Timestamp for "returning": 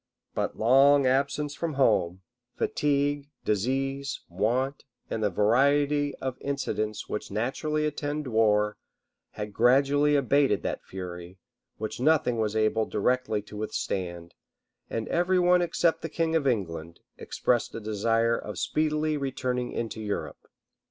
19.17-19.71